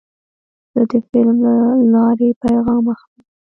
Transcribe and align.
زه 0.73 0.81
د 0.89 0.91
فلم 1.09 1.37
له 1.45 1.55
لارې 1.93 2.29
پیغام 2.43 2.83
اخلم. 2.93 3.23